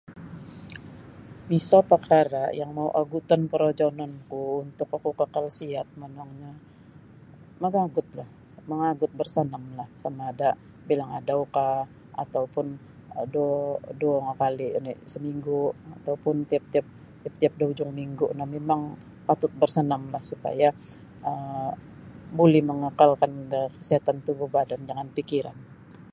Miso 1.49 1.77
pakara 1.91 2.43
yang 2.59 2.71
mau 2.77 2.89
oguton 3.01 3.41
korojonon 3.51 4.11
ku 4.29 4.39
untuk 4.65 4.87
oku 4.97 5.09
kakal 5.21 5.45
siat 5.57 5.87
monongnyo 6.01 6.51
mangagut 7.61 8.07
lah 8.17 8.29
mangagut 8.69 9.11
barsanam 9.19 9.63
lah 9.77 9.87
samaada 10.01 10.49
bilang 10.87 11.09
adau 11.19 11.41
ka 11.55 11.67
atau 12.23 12.43
pun 12.53 12.67
um 13.19 13.25
duo 13.33 13.55
duo 13.99 14.15
ngakali 14.25 14.67
oni 14.77 14.93
saminggu 15.11 15.61
ataupun 15.95 16.35
tiap-tiap 16.49 16.85
tiap-tiap 17.21 17.53
da 17.59 17.63
ujung 17.71 17.91
minggu 18.01 18.25
noh 18.37 18.47
mimang 18.53 18.81
patut 19.27 19.51
barsanamlah 19.61 20.21
supaya 20.31 20.69
um 21.29 21.71
buli 22.37 22.59
mangakal 22.69 23.11
kan 23.21 23.31
da 23.53 23.61
kasiatan 23.77 24.17
tubuh 24.25 24.47
badan 24.55 24.81
jangan 24.89 25.07
pikiran. 25.17 25.57